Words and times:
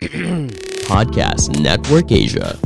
Podcast 0.88 1.52
Network 1.60 2.08
Asia. 2.08 2.56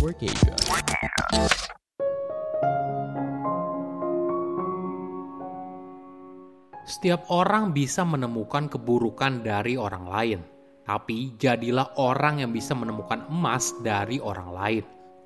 Setiap 6.87 7.27
orang 7.35 7.75
bisa 7.75 8.07
menemukan 8.07 8.71
keburukan 8.71 9.43
dari 9.43 9.75
orang 9.75 10.07
lain, 10.07 10.41
tapi 10.87 11.35
jadilah 11.35 11.91
orang 11.99 12.39
yang 12.39 12.55
bisa 12.55 12.71
menemukan 12.71 13.27
emas 13.27 13.75
dari 13.83 14.23
orang 14.23 14.55
lain. 14.55 14.85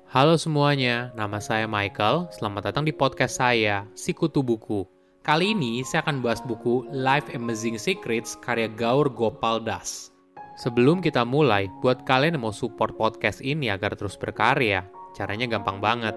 Halo 0.09 0.33
semuanya, 0.33 1.13
nama 1.13 1.37
saya 1.37 1.69
Michael. 1.69 2.33
Selamat 2.33 2.73
datang 2.73 2.89
di 2.89 2.93
podcast 2.97 3.37
saya, 3.37 3.85
Sikutu 3.93 4.41
Buku. 4.41 4.81
Kali 5.21 5.53
ini 5.53 5.85
saya 5.85 6.01
akan 6.01 6.25
bahas 6.25 6.41
buku 6.41 6.89
Life 6.89 7.29
Amazing 7.37 7.77
Secrets 7.77 8.33
karya 8.41 8.65
Gaur 8.65 9.13
Gopal 9.13 9.61
Das. 9.61 10.09
Sebelum 10.59 10.99
kita 10.99 11.23
mulai, 11.23 11.71
buat 11.79 12.03
kalian 12.03 12.35
yang 12.35 12.43
mau 12.43 12.51
support 12.51 12.99
podcast 12.99 13.39
ini 13.39 13.71
agar 13.71 13.95
terus 13.95 14.19
berkarya, 14.19 14.83
caranya 15.15 15.47
gampang 15.47 15.79
banget. 15.79 16.11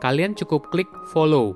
Kalian 0.00 0.32
cukup 0.32 0.72
klik 0.72 0.88
follow. 1.12 1.52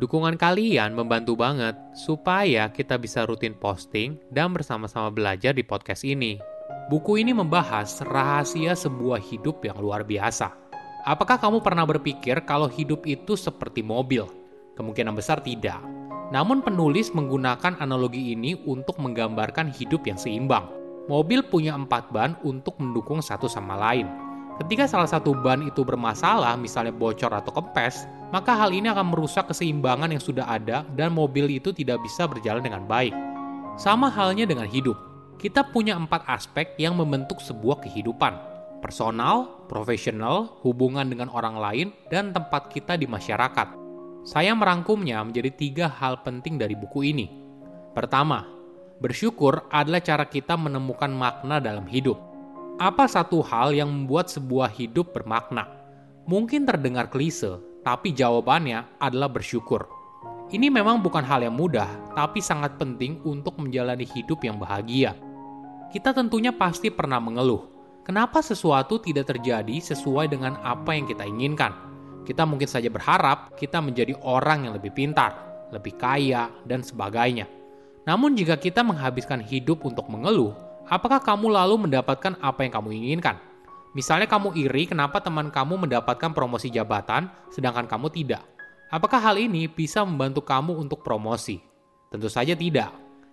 Dukungan 0.00 0.40
kalian 0.40 0.96
membantu 0.96 1.36
banget 1.36 1.76
supaya 1.92 2.72
kita 2.72 2.96
bisa 2.96 3.28
rutin 3.28 3.52
posting 3.52 4.16
dan 4.32 4.56
bersama-sama 4.56 5.12
belajar 5.12 5.52
di 5.52 5.60
podcast 5.60 6.08
ini. 6.08 6.40
Buku 6.88 7.20
ini 7.20 7.36
membahas 7.36 8.00
rahasia 8.00 8.72
sebuah 8.72 9.20
hidup 9.20 9.60
yang 9.60 9.76
luar 9.76 10.08
biasa. 10.08 10.56
Apakah 11.04 11.36
kamu 11.36 11.60
pernah 11.60 11.84
berpikir 11.84 12.48
kalau 12.48 12.72
hidup 12.72 13.04
itu 13.04 13.36
seperti 13.36 13.84
mobil? 13.84 14.24
Kemungkinan 14.72 15.12
besar 15.12 15.44
tidak. 15.44 15.84
Namun 16.32 16.64
penulis 16.64 17.12
menggunakan 17.12 17.76
analogi 17.76 18.32
ini 18.32 18.56
untuk 18.64 18.96
menggambarkan 18.96 19.68
hidup 19.68 20.08
yang 20.08 20.16
seimbang. 20.16 20.81
Mobil 21.10 21.42
punya 21.42 21.74
empat 21.74 22.14
ban 22.14 22.38
untuk 22.46 22.78
mendukung 22.78 23.18
satu 23.18 23.50
sama 23.50 23.74
lain. 23.74 24.06
Ketika 24.62 24.86
salah 24.86 25.10
satu 25.10 25.34
ban 25.34 25.64
itu 25.66 25.82
bermasalah, 25.82 26.54
misalnya 26.54 26.94
bocor 26.94 27.34
atau 27.34 27.50
kempes, 27.50 28.06
maka 28.30 28.54
hal 28.54 28.70
ini 28.70 28.86
akan 28.86 29.10
merusak 29.10 29.50
keseimbangan 29.50 30.14
yang 30.14 30.22
sudah 30.22 30.46
ada 30.46 30.86
dan 30.94 31.10
mobil 31.10 31.50
itu 31.50 31.74
tidak 31.74 31.98
bisa 32.06 32.30
berjalan 32.30 32.62
dengan 32.62 32.86
baik. 32.86 33.10
Sama 33.74 34.06
halnya 34.12 34.46
dengan 34.46 34.70
hidup. 34.70 34.94
Kita 35.42 35.66
punya 35.66 35.98
empat 35.98 36.22
aspek 36.30 36.78
yang 36.78 36.94
membentuk 36.94 37.42
sebuah 37.42 37.82
kehidupan. 37.82 38.38
Personal, 38.78 39.66
profesional, 39.66 40.62
hubungan 40.62 41.10
dengan 41.10 41.26
orang 41.34 41.58
lain, 41.58 41.88
dan 42.06 42.30
tempat 42.30 42.70
kita 42.70 42.94
di 42.94 43.10
masyarakat. 43.10 43.74
Saya 44.22 44.54
merangkumnya 44.54 45.18
menjadi 45.26 45.50
tiga 45.50 45.86
hal 45.90 46.22
penting 46.22 46.62
dari 46.62 46.78
buku 46.78 47.10
ini. 47.10 47.26
Pertama, 47.90 48.46
bersyukur 49.02 49.66
adalah 49.74 49.98
cara 49.98 50.22
kita 50.22 50.54
menemukan 50.54 51.10
makna 51.10 51.58
dalam 51.58 51.82
hidup. 51.90 52.14
Apa 52.78 53.10
satu 53.10 53.42
hal 53.42 53.74
yang 53.74 53.90
membuat 53.90 54.30
sebuah 54.30 54.70
hidup 54.70 55.10
bermakna? 55.10 55.66
Mungkin 56.30 56.62
terdengar 56.62 57.10
klise, 57.10 57.58
tapi 57.82 58.14
jawabannya 58.14 58.86
adalah 59.02 59.26
bersyukur. 59.26 59.90
Ini 60.54 60.70
memang 60.70 61.02
bukan 61.02 61.26
hal 61.26 61.42
yang 61.42 61.58
mudah, 61.58 62.14
tapi 62.14 62.38
sangat 62.38 62.78
penting 62.78 63.18
untuk 63.26 63.58
menjalani 63.58 64.06
hidup 64.06 64.46
yang 64.46 64.62
bahagia. 64.62 65.18
Kita 65.90 66.14
tentunya 66.14 66.54
pasti 66.54 66.88
pernah 66.88 67.18
mengeluh, 67.18 67.66
kenapa 68.06 68.38
sesuatu 68.38 69.02
tidak 69.02 69.34
terjadi 69.34 69.82
sesuai 69.82 70.30
dengan 70.30 70.56
apa 70.62 70.94
yang 70.94 71.10
kita 71.10 71.26
inginkan 71.26 71.92
kita 72.22 72.46
mungkin 72.46 72.70
saja 72.70 72.86
berharap 72.86 73.58
kita 73.58 73.82
menjadi 73.82 74.14
orang 74.22 74.66
yang 74.66 74.78
lebih 74.78 74.94
pintar, 74.94 75.34
lebih 75.74 75.98
kaya, 75.98 76.50
dan 76.62 76.86
sebagainya. 76.86 77.61
Namun 78.02 78.34
jika 78.34 78.58
kita 78.58 78.82
menghabiskan 78.82 79.38
hidup 79.38 79.86
untuk 79.86 80.10
mengeluh, 80.10 80.58
apakah 80.90 81.22
kamu 81.22 81.54
lalu 81.54 81.86
mendapatkan 81.86 82.34
apa 82.42 82.66
yang 82.66 82.72
kamu 82.74 82.88
inginkan? 82.98 83.38
Misalnya 83.94 84.26
kamu 84.26 84.56
iri 84.56 84.88
kenapa 84.88 85.20
teman 85.20 85.52
kamu 85.52 85.86
mendapatkan 85.86 86.32
promosi 86.34 86.72
jabatan, 86.72 87.30
sedangkan 87.52 87.86
kamu 87.86 88.08
tidak. 88.10 88.42
Apakah 88.90 89.20
hal 89.20 89.36
ini 89.38 89.68
bisa 89.68 90.02
membantu 90.02 90.42
kamu 90.42 90.82
untuk 90.82 91.04
promosi? 91.04 91.60
Tentu 92.10 92.26
saja 92.26 92.56
tidak. 92.58 92.90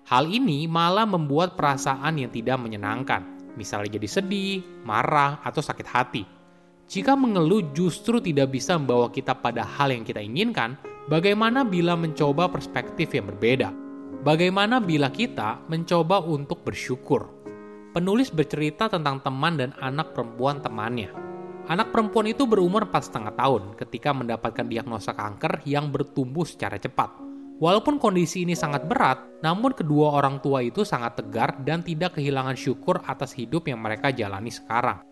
Hal 0.07 0.29
ini 0.29 0.69
malah 0.69 1.07
membuat 1.07 1.57
perasaan 1.57 2.21
yang 2.21 2.31
tidak 2.31 2.59
menyenangkan, 2.61 3.53
misalnya 3.57 3.97
jadi 3.97 4.07
sedih, 4.07 4.63
marah, 4.85 5.41
atau 5.43 5.59
sakit 5.63 5.87
hati. 5.87 6.23
Jika 6.89 7.13
mengeluh 7.13 7.69
justru 7.73 8.17
tidak 8.17 8.53
bisa 8.53 8.73
membawa 8.77 9.13
kita 9.13 9.37
pada 9.37 9.61
hal 9.61 9.93
yang 9.93 10.01
kita 10.01 10.21
inginkan, 10.21 10.77
bagaimana 11.05 11.61
bila 11.61 11.93
mencoba 11.93 12.49
perspektif 12.49 13.13
yang 13.13 13.29
berbeda? 13.29 13.88
Bagaimana 14.25 14.81
bila 14.81 15.13
kita 15.13 15.61
mencoba 15.69 16.19
untuk 16.25 16.65
bersyukur? 16.65 17.29
Penulis 17.93 18.33
bercerita 18.33 18.89
tentang 18.89 19.21
teman 19.21 19.57
dan 19.57 19.71
anak 19.79 20.17
perempuan 20.17 20.61
temannya. 20.61 21.13
Anak 21.69 21.93
perempuan 21.93 22.29
itu 22.29 22.49
berumur 22.49 22.89
4,5 22.89 23.33
tahun 23.37 23.63
ketika 23.77 24.09
mendapatkan 24.13 24.65
diagnosa 24.65 25.13
kanker 25.13 25.61
yang 25.69 25.93
bertumbuh 25.93 26.43
secara 26.43 26.81
cepat. 26.81 27.13
Walaupun 27.61 28.01
kondisi 28.01 28.47
ini 28.47 28.57
sangat 28.57 28.89
berat, 28.89 29.41
namun 29.45 29.77
kedua 29.77 30.17
orang 30.17 30.41
tua 30.41 30.65
itu 30.65 30.81
sangat 30.81 31.21
tegar 31.21 31.61
dan 31.61 31.85
tidak 31.85 32.17
kehilangan 32.17 32.57
syukur 32.57 33.03
atas 33.05 33.37
hidup 33.37 33.69
yang 33.69 33.83
mereka 33.83 34.09
jalani 34.09 34.49
sekarang 34.49 35.05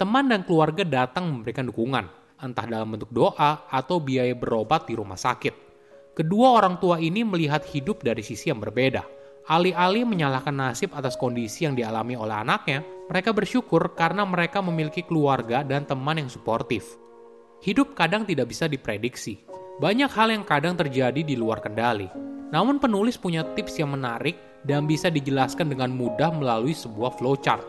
teman 0.00 0.32
dan 0.32 0.40
keluarga 0.48 0.80
datang 0.80 1.28
memberikan 1.28 1.68
dukungan, 1.68 2.08
entah 2.40 2.64
dalam 2.64 2.96
bentuk 2.96 3.12
doa 3.12 3.68
atau 3.68 4.00
biaya 4.00 4.32
berobat 4.32 4.88
di 4.88 4.96
rumah 4.96 5.20
sakit. 5.20 5.69
Kedua 6.20 6.52
orang 6.52 6.76
tua 6.76 7.00
ini 7.00 7.24
melihat 7.24 7.64
hidup 7.72 8.04
dari 8.04 8.20
sisi 8.20 8.52
yang 8.52 8.60
berbeda. 8.60 9.00
Alih-alih 9.48 10.04
menyalahkan 10.04 10.52
nasib 10.52 10.92
atas 10.92 11.16
kondisi 11.16 11.64
yang 11.64 11.72
dialami 11.72 12.12
oleh 12.12 12.36
anaknya, 12.44 12.84
mereka 13.08 13.32
bersyukur 13.32 13.96
karena 13.96 14.28
mereka 14.28 14.60
memiliki 14.60 15.00
keluarga 15.00 15.64
dan 15.64 15.88
teman 15.88 16.20
yang 16.20 16.28
suportif. 16.28 17.00
Hidup 17.64 17.96
kadang 17.96 18.28
tidak 18.28 18.52
bisa 18.52 18.68
diprediksi. 18.68 19.40
Banyak 19.80 20.12
hal 20.12 20.28
yang 20.28 20.44
kadang 20.44 20.76
terjadi 20.76 21.24
di 21.24 21.40
luar 21.40 21.64
kendali. 21.64 22.12
Namun 22.52 22.76
penulis 22.76 23.16
punya 23.16 23.40
tips 23.56 23.80
yang 23.80 23.96
menarik 23.96 24.36
dan 24.68 24.84
bisa 24.84 25.08
dijelaskan 25.08 25.72
dengan 25.72 25.88
mudah 25.88 26.36
melalui 26.36 26.76
sebuah 26.76 27.16
flowchart. 27.16 27.64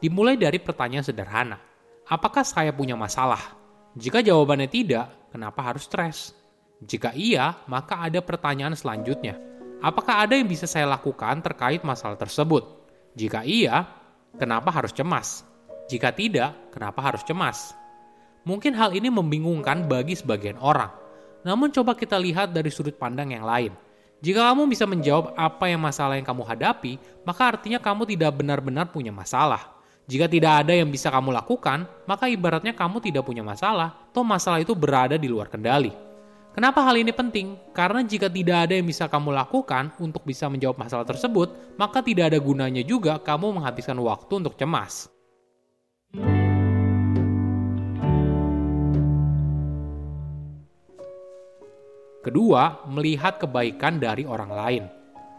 Dimulai 0.00 0.40
dari 0.40 0.56
pertanyaan 0.56 1.04
sederhana 1.04 1.60
apakah 2.08 2.48
saya 2.48 2.72
punya 2.72 2.96
masalah? 2.96 3.60
Jika 3.92 4.24
jawabannya 4.24 4.72
tidak, 4.72 5.30
kenapa 5.36 5.60
harus 5.68 5.84
stres? 5.84 6.39
Jika 6.80 7.12
iya, 7.12 7.60
maka 7.68 8.00
ada 8.00 8.24
pertanyaan 8.24 8.72
selanjutnya. 8.72 9.36
Apakah 9.84 10.24
ada 10.24 10.32
yang 10.36 10.48
bisa 10.48 10.64
saya 10.64 10.88
lakukan 10.88 11.44
terkait 11.44 11.84
masalah 11.84 12.16
tersebut? 12.16 12.64
Jika 13.12 13.44
iya, 13.44 13.84
kenapa 14.40 14.72
harus 14.72 14.92
cemas? 14.96 15.44
Jika 15.92 16.08
tidak, 16.12 16.56
kenapa 16.72 17.04
harus 17.04 17.20
cemas? 17.24 17.76
Mungkin 18.48 18.72
hal 18.72 18.96
ini 18.96 19.12
membingungkan 19.12 19.84
bagi 19.84 20.16
sebagian 20.16 20.56
orang. 20.56 20.88
Namun 21.44 21.68
coba 21.68 21.92
kita 21.92 22.16
lihat 22.16 22.56
dari 22.56 22.72
sudut 22.72 22.96
pandang 22.96 23.36
yang 23.36 23.44
lain. 23.44 23.72
Jika 24.20 24.52
kamu 24.52 24.68
bisa 24.68 24.84
menjawab 24.84 25.32
apa 25.36 25.68
yang 25.68 25.80
masalah 25.80 26.16
yang 26.16 26.28
kamu 26.28 26.44
hadapi, 26.44 26.96
maka 27.24 27.56
artinya 27.56 27.80
kamu 27.80 28.08
tidak 28.08 28.36
benar-benar 28.36 28.88
punya 28.92 29.12
masalah. 29.12 29.80
Jika 30.08 30.28
tidak 30.28 30.64
ada 30.64 30.76
yang 30.76 30.88
bisa 30.88 31.08
kamu 31.12 31.32
lakukan, 31.32 31.88
maka 32.08 32.28
ibaratnya 32.28 32.72
kamu 32.72 33.00
tidak 33.04 33.24
punya 33.24 33.44
masalah, 33.44 33.96
toh 34.12 34.24
masalah 34.24 34.60
itu 34.60 34.76
berada 34.76 35.16
di 35.16 35.28
luar 35.28 35.48
kendali. 35.48 36.09
Kenapa 36.50 36.82
hal 36.82 36.98
ini 36.98 37.14
penting? 37.14 37.54
Karena 37.70 38.02
jika 38.02 38.26
tidak 38.26 38.66
ada 38.66 38.74
yang 38.74 38.86
bisa 38.86 39.06
kamu 39.06 39.30
lakukan 39.30 39.94
untuk 40.02 40.26
bisa 40.26 40.50
menjawab 40.50 40.82
masalah 40.82 41.06
tersebut, 41.06 41.54
maka 41.78 42.02
tidak 42.02 42.34
ada 42.34 42.38
gunanya 42.42 42.82
juga 42.82 43.22
kamu 43.22 43.60
menghabiskan 43.60 43.96
waktu 44.02 44.32
untuk 44.42 44.58
cemas. 44.58 45.06
Kedua, 52.20 52.84
melihat 52.90 53.40
kebaikan 53.40 53.96
dari 54.02 54.28
orang 54.28 54.50
lain. 54.52 54.84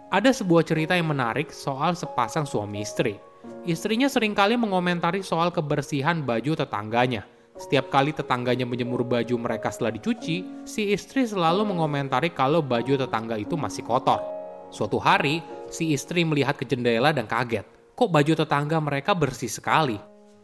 Ada 0.09 0.31
sebuah 0.31 0.65
cerita 0.65 0.97
yang 0.97 1.11
menarik 1.11 1.53
soal 1.53 1.93
sepasang 1.93 2.43
suami 2.43 2.81
istri 2.81 3.15
Istrinya 3.61 4.09
sering 4.09 4.33
kali 4.33 4.57
mengomentari 4.57 5.21
soal 5.21 5.53
kebersihan 5.53 6.25
baju 6.25 6.57
tetangganya. 6.57 7.25
Setiap 7.59 7.91
kali 7.91 8.15
tetangganya 8.15 8.63
menjemur 8.63 9.03
baju 9.03 9.35
mereka 9.35 9.71
setelah 9.71 9.91
dicuci, 9.95 10.63
si 10.63 10.81
istri 10.91 11.27
selalu 11.27 11.67
mengomentari 11.67 12.31
kalau 12.31 12.63
baju 12.63 12.95
tetangga 12.95 13.35
itu 13.35 13.59
masih 13.59 13.83
kotor. 13.83 14.23
Suatu 14.71 14.97
hari, 14.97 15.43
si 15.67 15.91
istri 15.91 16.23
melihat 16.23 16.55
ke 16.55 16.63
jendela 16.63 17.11
dan 17.11 17.27
kaget. 17.27 17.67
Kok 17.91 18.09
baju 18.09 18.33
tetangga 18.33 18.79
mereka 18.79 19.11
bersih 19.11 19.51
sekali? 19.51 19.99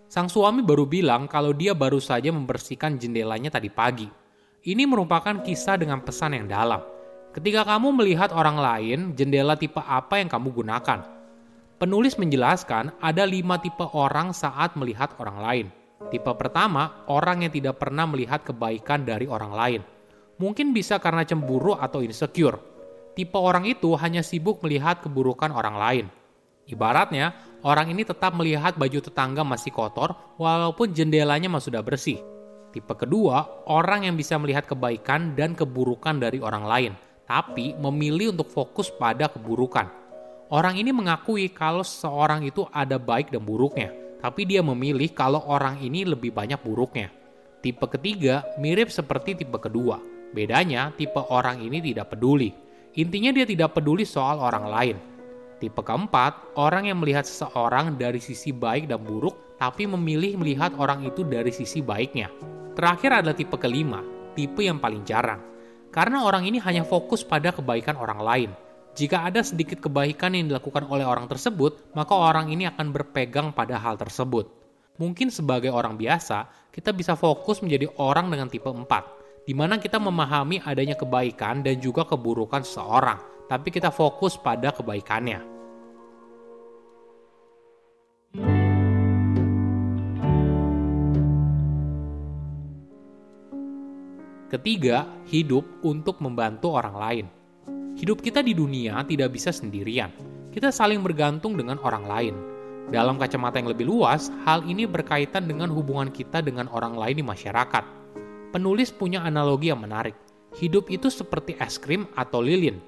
Sang 0.08 0.32
suami 0.32 0.64
baru 0.64 0.88
bilang 0.88 1.28
kalau 1.28 1.52
dia 1.52 1.76
baru 1.76 2.00
saja 2.00 2.32
membersihkan 2.32 2.96
jendelanya 2.96 3.52
tadi 3.52 3.68
pagi. 3.68 4.08
Ini 4.68 4.84
merupakan 4.84 5.44
kisah 5.44 5.80
dengan 5.80 6.04
pesan 6.04 6.36
yang 6.36 6.48
dalam. 6.48 6.84
Ketika 7.32 7.64
kamu 7.64 7.92
melihat 7.96 8.32
orang 8.36 8.60
lain, 8.60 9.00
jendela 9.16 9.56
tipe 9.56 9.80
apa 9.80 10.20
yang 10.20 10.28
kamu 10.28 10.52
gunakan? 10.52 11.00
Penulis 11.78 12.18
menjelaskan 12.18 12.98
ada 12.98 13.22
lima 13.24 13.62
tipe 13.62 13.86
orang 13.94 14.34
saat 14.34 14.74
melihat 14.74 15.14
orang 15.22 15.38
lain. 15.38 15.68
Tipe 15.98 16.32
pertama, 16.38 17.04
orang 17.10 17.44
yang 17.44 17.52
tidak 17.52 17.82
pernah 17.82 18.06
melihat 18.06 18.46
kebaikan 18.46 19.02
dari 19.02 19.26
orang 19.26 19.52
lain. 19.52 19.82
Mungkin 20.38 20.70
bisa 20.70 21.02
karena 21.02 21.26
cemburu 21.26 21.74
atau 21.74 22.06
insecure. 22.06 22.62
Tipe 23.18 23.34
orang 23.34 23.66
itu 23.66 23.98
hanya 23.98 24.22
sibuk 24.22 24.62
melihat 24.62 25.02
keburukan 25.02 25.50
orang 25.50 25.76
lain. 25.76 26.06
Ibaratnya, 26.70 27.34
orang 27.66 27.90
ini 27.90 28.06
tetap 28.06 28.38
melihat 28.38 28.78
baju 28.78 29.00
tetangga 29.02 29.42
masih 29.42 29.74
kotor 29.74 30.14
walaupun 30.38 30.94
jendelanya 30.94 31.50
masih 31.50 31.74
sudah 31.74 31.82
bersih. 31.82 32.22
Tipe 32.70 32.94
kedua, 32.94 33.66
orang 33.66 34.06
yang 34.06 34.14
bisa 34.14 34.38
melihat 34.38 34.70
kebaikan 34.70 35.34
dan 35.34 35.58
keburukan 35.58 36.22
dari 36.22 36.38
orang 36.38 36.64
lain, 36.70 36.94
tapi 37.26 37.74
memilih 37.74 38.38
untuk 38.38 38.54
fokus 38.54 38.94
pada 38.94 39.26
keburukan. 39.26 39.90
Orang 40.54 40.78
ini 40.78 40.94
mengakui 40.94 41.50
kalau 41.50 41.82
seorang 41.82 42.46
itu 42.46 42.70
ada 42.70 43.02
baik 43.02 43.34
dan 43.34 43.42
buruknya, 43.42 43.92
tapi 44.22 44.46
dia 44.46 44.66
memilih 44.66 45.12
kalau 45.14 45.44
orang 45.46 45.82
ini 45.82 46.04
lebih 46.06 46.34
banyak 46.34 46.60
buruknya. 46.62 47.10
Tipe 47.62 47.86
ketiga 47.90 48.46
mirip 48.62 48.94
seperti 48.94 49.34
tipe 49.34 49.58
kedua. 49.58 49.98
Bedanya, 50.32 50.94
tipe 50.94 51.20
orang 51.32 51.62
ini 51.64 51.82
tidak 51.82 52.14
peduli. 52.14 52.54
Intinya 52.98 53.30
dia 53.34 53.46
tidak 53.46 53.78
peduli 53.78 54.04
soal 54.04 54.42
orang 54.42 54.66
lain, 54.68 54.98
Tipe 55.58 55.82
keempat, 55.82 56.54
orang 56.54 56.86
yang 56.86 57.02
melihat 57.02 57.26
seseorang 57.26 57.98
dari 57.98 58.22
sisi 58.22 58.54
baik 58.54 58.94
dan 58.94 59.02
buruk, 59.02 59.58
tapi 59.58 59.90
memilih 59.90 60.38
melihat 60.38 60.78
orang 60.78 61.02
itu 61.02 61.26
dari 61.26 61.50
sisi 61.50 61.82
baiknya. 61.82 62.30
Terakhir 62.78 63.26
adalah 63.26 63.34
tipe 63.34 63.58
kelima, 63.58 64.06
tipe 64.38 64.62
yang 64.62 64.78
paling 64.78 65.02
jarang. 65.02 65.42
Karena 65.90 66.22
orang 66.30 66.46
ini 66.46 66.62
hanya 66.62 66.86
fokus 66.86 67.26
pada 67.26 67.50
kebaikan 67.50 67.98
orang 67.98 68.22
lain. 68.22 68.52
Jika 68.98 69.30
ada 69.30 69.46
sedikit 69.46 69.78
kebaikan 69.78 70.34
yang 70.34 70.50
dilakukan 70.50 70.90
oleh 70.90 71.06
orang 71.06 71.30
tersebut, 71.30 71.94
maka 71.94 72.18
orang 72.18 72.50
ini 72.50 72.66
akan 72.66 72.90
berpegang 72.90 73.54
pada 73.54 73.78
hal 73.78 73.94
tersebut. 73.94 74.50
Mungkin 74.98 75.30
sebagai 75.30 75.70
orang 75.70 76.02
biasa, 76.02 76.50
kita 76.74 76.90
bisa 76.98 77.14
fokus 77.14 77.62
menjadi 77.62 77.86
orang 78.02 78.34
dengan 78.34 78.50
tipe 78.50 78.66
4, 78.66 79.46
di 79.46 79.54
mana 79.54 79.78
kita 79.78 80.02
memahami 80.02 80.66
adanya 80.66 80.98
kebaikan 80.98 81.62
dan 81.62 81.78
juga 81.78 82.10
keburukan 82.10 82.66
seseorang 82.66 83.38
tapi 83.48 83.72
kita 83.72 83.90
fokus 83.90 84.36
pada 84.36 84.76
kebaikannya. 84.76 85.56
Ketiga, 94.48 95.04
hidup 95.28 95.68
untuk 95.84 96.24
membantu 96.24 96.72
orang 96.72 96.96
lain. 96.96 97.37
Hidup 97.98 98.22
kita 98.22 98.46
di 98.46 98.54
dunia 98.54 99.02
tidak 99.10 99.34
bisa 99.34 99.50
sendirian. 99.50 100.14
Kita 100.54 100.70
saling 100.70 101.02
bergantung 101.02 101.58
dengan 101.58 101.82
orang 101.82 102.06
lain. 102.06 102.36
Dalam 102.94 103.18
kacamata 103.18 103.58
yang 103.58 103.74
lebih 103.74 103.90
luas, 103.90 104.30
hal 104.46 104.64
ini 104.70 104.86
berkaitan 104.86 105.50
dengan 105.50 105.74
hubungan 105.74 106.14
kita 106.14 106.46
dengan 106.46 106.70
orang 106.70 106.94
lain 106.94 107.20
di 107.20 107.26
masyarakat. 107.26 107.84
Penulis 108.54 108.94
punya 108.94 109.26
analogi 109.26 109.74
yang 109.74 109.82
menarik. 109.82 110.14
Hidup 110.56 110.88
itu 110.94 111.10
seperti 111.12 111.58
es 111.60 111.76
krim 111.76 112.08
atau 112.16 112.40
lilin 112.40 112.80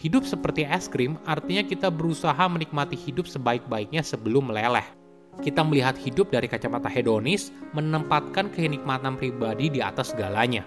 Hidup 0.00 0.24
seperti 0.24 0.64
es 0.64 0.88
krim 0.90 1.14
artinya 1.28 1.62
kita 1.62 1.92
berusaha 1.92 2.40
menikmati 2.48 2.96
hidup 2.96 3.28
sebaik-baiknya 3.28 4.00
sebelum 4.00 4.50
meleleh. 4.50 4.82
Kita 5.40 5.64
melihat 5.64 5.96
hidup 5.96 6.28
dari 6.28 6.50
kacamata 6.50 6.90
hedonis, 6.92 7.54
menempatkan 7.72 8.52
kenikmatan 8.52 9.16
pribadi 9.16 9.72
di 9.72 9.80
atas 9.80 10.12
segalanya. 10.12 10.66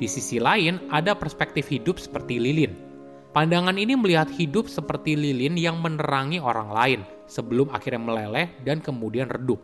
Di 0.00 0.10
sisi 0.10 0.42
lain, 0.42 0.82
ada 0.90 1.14
perspektif 1.14 1.70
hidup 1.70 2.00
seperti 2.00 2.42
lilin. 2.42 2.91
Pandangan 3.32 3.76
ini 3.80 3.96
melihat 3.96 4.28
hidup 4.28 4.68
seperti 4.68 5.16
lilin 5.16 5.56
yang 5.56 5.80
menerangi 5.80 6.36
orang 6.36 6.68
lain 6.68 7.00
sebelum 7.24 7.72
akhirnya 7.72 8.00
meleleh 8.04 8.48
dan 8.60 8.84
kemudian 8.84 9.32
redup. 9.32 9.60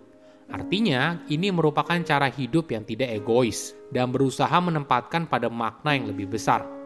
Artinya, 0.48 1.20
ini 1.28 1.52
merupakan 1.52 2.00
cara 2.00 2.32
hidup 2.32 2.72
yang 2.72 2.88
tidak 2.88 3.12
egois 3.12 3.76
dan 3.92 4.08
berusaha 4.08 4.56
menempatkan 4.56 5.28
pada 5.28 5.52
makna 5.52 5.92
yang 5.92 6.08
lebih 6.08 6.32
besar 6.32 6.78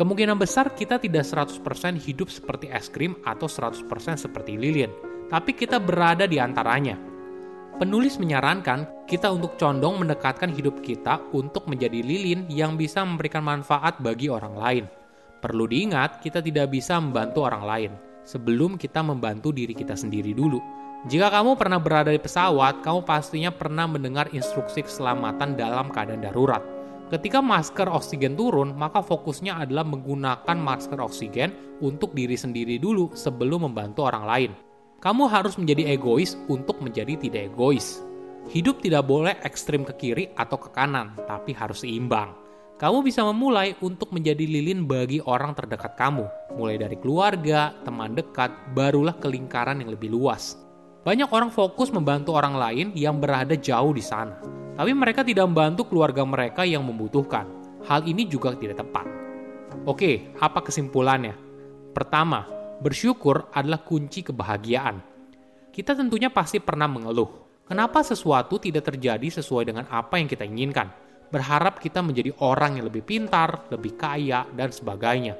Kemungkinan 0.00 0.40
besar 0.40 0.72
kita 0.72 0.96
tidak 0.96 1.28
100% 1.28 1.60
hidup 2.00 2.32
seperti 2.32 2.72
es 2.72 2.88
krim 2.88 3.20
atau 3.20 3.44
100% 3.44 3.84
seperti 4.16 4.56
lilin, 4.56 4.88
tapi 5.28 5.52
kita 5.52 5.76
berada 5.76 6.24
di 6.24 6.40
antaranya. 6.40 6.96
Penulis 7.76 8.16
menyarankan 8.16 9.04
kita 9.04 9.28
untuk 9.28 9.60
condong 9.60 10.00
mendekatkan 10.00 10.56
hidup 10.56 10.80
kita 10.80 11.20
untuk 11.36 11.68
menjadi 11.68 12.00
lilin 12.00 12.48
yang 12.48 12.80
bisa 12.80 13.04
memberikan 13.04 13.44
manfaat 13.44 14.00
bagi 14.00 14.32
orang 14.32 14.56
lain. 14.56 14.84
Perlu 15.40 15.64
diingat, 15.64 16.20
kita 16.20 16.44
tidak 16.44 16.72
bisa 16.72 17.00
membantu 17.00 17.48
orang 17.48 17.64
lain 17.64 17.92
sebelum 18.28 18.76
kita 18.76 19.00
membantu 19.00 19.50
diri 19.50 19.72
kita 19.72 19.96
sendiri 19.96 20.36
dulu. 20.36 20.60
Jika 21.08 21.32
kamu 21.32 21.56
pernah 21.56 21.80
berada 21.80 22.12
di 22.12 22.20
pesawat, 22.20 22.84
kamu 22.84 23.08
pastinya 23.08 23.48
pernah 23.48 23.88
mendengar 23.88 24.28
instruksi 24.36 24.84
keselamatan 24.84 25.56
dalam 25.56 25.88
keadaan 25.88 26.20
darurat 26.20 26.60
Ketika 27.10 27.42
masker 27.42 27.90
oksigen 27.90 28.38
turun, 28.38 28.78
maka 28.78 29.02
fokusnya 29.02 29.66
adalah 29.66 29.82
menggunakan 29.82 30.54
masker 30.54 31.02
oksigen 31.02 31.50
untuk 31.82 32.14
diri 32.14 32.38
sendiri 32.38 32.78
dulu 32.78 33.10
sebelum 33.18 33.66
membantu 33.66 34.06
orang 34.06 34.24
lain. 34.30 34.50
Kamu 35.02 35.26
harus 35.26 35.58
menjadi 35.58 35.90
egois 35.90 36.38
untuk 36.46 36.78
menjadi 36.78 37.18
tidak 37.18 37.50
egois. 37.50 37.98
Hidup 38.54 38.78
tidak 38.78 39.10
boleh 39.10 39.34
ekstrim 39.42 39.82
ke 39.82 39.98
kiri 39.98 40.24
atau 40.38 40.54
ke 40.54 40.70
kanan, 40.70 41.18
tapi 41.26 41.50
harus 41.50 41.82
seimbang. 41.82 42.30
Kamu 42.80 43.04
bisa 43.04 43.20
memulai 43.28 43.76
untuk 43.84 44.08
menjadi 44.08 44.40
lilin 44.40 44.88
bagi 44.88 45.20
orang 45.28 45.52
terdekat 45.52 46.00
kamu, 46.00 46.24
mulai 46.56 46.80
dari 46.80 46.96
keluarga, 46.96 47.76
teman 47.84 48.16
dekat, 48.16 48.48
barulah 48.72 49.12
ke 49.20 49.28
lingkaran 49.28 49.84
yang 49.84 49.92
lebih 49.92 50.08
luas. 50.08 50.56
Banyak 51.04 51.28
orang 51.28 51.52
fokus 51.52 51.92
membantu 51.92 52.32
orang 52.32 52.56
lain 52.56 52.96
yang 52.96 53.20
berada 53.20 53.52
jauh 53.52 53.92
di 53.92 54.00
sana, 54.00 54.40
tapi 54.80 54.96
mereka 54.96 55.20
tidak 55.20 55.44
membantu 55.52 55.92
keluarga 55.92 56.24
mereka 56.24 56.64
yang 56.64 56.80
membutuhkan. 56.80 57.44
Hal 57.84 58.08
ini 58.08 58.24
juga 58.24 58.56
tidak 58.56 58.80
tepat. 58.80 59.04
Oke, 59.84 60.32
apa 60.40 60.64
kesimpulannya? 60.64 61.36
Pertama, 61.92 62.48
bersyukur 62.80 63.52
adalah 63.52 63.84
kunci 63.84 64.24
kebahagiaan. 64.24 65.04
Kita 65.68 65.92
tentunya 65.92 66.32
pasti 66.32 66.56
pernah 66.64 66.88
mengeluh. 66.88 67.28
Kenapa 67.68 68.00
sesuatu 68.00 68.56
tidak 68.56 68.88
terjadi 68.88 69.28
sesuai 69.28 69.68
dengan 69.68 69.84
apa 69.92 70.16
yang 70.16 70.32
kita 70.32 70.48
inginkan? 70.48 71.09
Berharap 71.30 71.78
kita 71.78 72.02
menjadi 72.02 72.34
orang 72.42 72.82
yang 72.82 72.90
lebih 72.90 73.06
pintar, 73.06 73.70
lebih 73.70 73.94
kaya, 73.94 74.46
dan 74.50 74.74
sebagainya. 74.74 75.38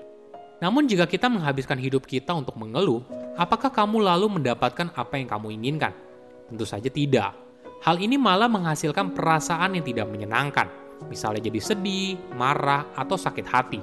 Namun 0.63 0.87
jika 0.87 1.11
kita 1.11 1.27
menghabiskan 1.27 1.83
hidup 1.83 2.07
kita 2.07 2.31
untuk 2.31 2.55
mengeluh, 2.55 3.03
apakah 3.35 3.75
kamu 3.75 3.99
lalu 4.07 4.39
mendapatkan 4.39 4.95
apa 4.95 5.19
yang 5.19 5.27
kamu 5.27 5.51
inginkan? 5.59 5.91
Tentu 6.47 6.63
saja 6.63 6.87
tidak. 6.87 7.35
Hal 7.81 7.97
ini 7.99 8.21
malah 8.21 8.47
menghasilkan 8.47 9.17
perasaan 9.17 9.75
yang 9.75 9.85
tidak 9.89 10.07
menyenangkan, 10.13 10.69
misalnya 11.09 11.49
jadi 11.49 11.59
sedih, 11.59 12.21
marah, 12.37 12.93
atau 12.93 13.17
sakit 13.17 13.47
hati. 13.49 13.81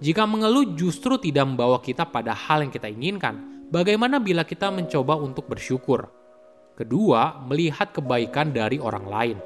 Jika 0.00 0.28
mengeluh 0.28 0.76
justru 0.76 1.16
tidak 1.16 1.48
membawa 1.48 1.80
kita 1.80 2.04
pada 2.04 2.36
hal 2.36 2.62
yang 2.62 2.72
kita 2.72 2.86
inginkan, 2.86 3.66
bagaimana 3.72 4.20
bila 4.20 4.44
kita 4.44 4.68
mencoba 4.68 5.16
untuk 5.16 5.48
bersyukur? 5.48 6.08
Kedua, 6.76 7.40
melihat 7.48 7.96
kebaikan 7.96 8.52
dari 8.52 8.76
orang 8.76 9.06
lain. 9.08 9.38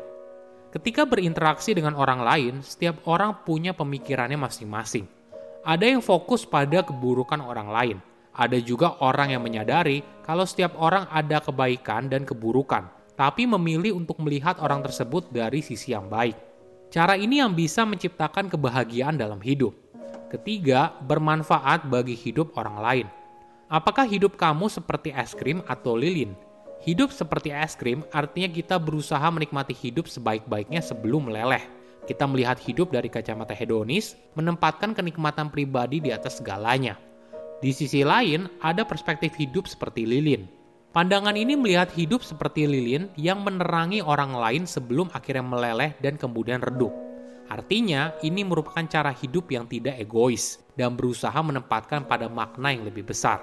Ketika 0.74 1.06
berinteraksi 1.06 1.70
dengan 1.70 1.94
orang 1.94 2.18
lain, 2.26 2.54
setiap 2.58 3.06
orang 3.06 3.46
punya 3.46 3.70
pemikirannya 3.70 4.34
masing-masing. 4.34 5.06
Ada 5.62 5.94
yang 5.94 6.02
fokus 6.02 6.42
pada 6.42 6.82
keburukan 6.82 7.38
orang 7.38 7.70
lain. 7.70 7.96
Ada 8.34 8.58
juga 8.58 8.98
orang 8.98 9.30
yang 9.30 9.46
menyadari 9.46 10.02
kalau 10.26 10.42
setiap 10.42 10.74
orang 10.82 11.06
ada 11.14 11.38
kebaikan 11.38 12.10
dan 12.10 12.26
keburukan, 12.26 12.90
tapi 13.14 13.46
memilih 13.46 13.94
untuk 13.94 14.18
melihat 14.18 14.58
orang 14.58 14.82
tersebut 14.82 15.30
dari 15.30 15.62
sisi 15.62 15.94
yang 15.94 16.10
baik. 16.10 16.34
Cara 16.90 17.14
ini 17.14 17.38
yang 17.38 17.54
bisa 17.54 17.86
menciptakan 17.86 18.50
kebahagiaan 18.50 19.14
dalam 19.14 19.38
hidup. 19.38 19.78
Ketiga, 20.26 20.90
bermanfaat 21.06 21.86
bagi 21.86 22.18
hidup 22.18 22.50
orang 22.58 22.82
lain. 22.82 23.06
Apakah 23.70 24.10
hidup 24.10 24.34
kamu 24.34 24.66
seperti 24.66 25.14
es 25.14 25.38
krim 25.38 25.62
atau 25.70 25.94
lilin? 25.94 26.34
Hidup 26.82 27.14
seperti 27.14 27.54
es 27.54 27.78
krim 27.78 28.02
artinya 28.10 28.50
kita 28.50 28.82
berusaha 28.82 29.24
menikmati 29.30 29.70
hidup 29.70 30.10
sebaik-baiknya 30.10 30.82
sebelum 30.82 31.30
meleleh. 31.30 31.62
Kita 32.04 32.26
melihat 32.26 32.58
hidup 32.60 32.90
dari 32.90 33.08
kacamata 33.08 33.54
hedonis, 33.54 34.18
menempatkan 34.34 34.92
kenikmatan 34.92 35.48
pribadi 35.48 36.02
di 36.02 36.10
atas 36.10 36.42
segalanya. 36.42 36.98
Di 37.62 37.72
sisi 37.72 38.04
lain, 38.04 38.50
ada 38.60 38.84
perspektif 38.84 39.32
hidup 39.40 39.64
seperti 39.64 40.04
lilin, 40.04 40.44
Pandangan 40.94 41.34
ini 41.34 41.58
melihat 41.58 41.90
hidup 41.90 42.22
seperti 42.22 42.70
lilin 42.70 43.10
yang 43.18 43.42
menerangi 43.42 43.98
orang 43.98 44.30
lain 44.30 44.62
sebelum 44.62 45.10
akhirnya 45.10 45.42
meleleh 45.42 45.90
dan 45.98 46.14
kemudian 46.14 46.62
redup. 46.62 46.94
Artinya, 47.50 48.14
ini 48.22 48.46
merupakan 48.46 48.86
cara 48.86 49.10
hidup 49.10 49.50
yang 49.50 49.66
tidak 49.66 49.98
egois 49.98 50.62
dan 50.78 50.94
berusaha 50.94 51.34
menempatkan 51.34 52.06
pada 52.06 52.30
makna 52.30 52.70
yang 52.70 52.86
lebih 52.86 53.10
besar. 53.10 53.42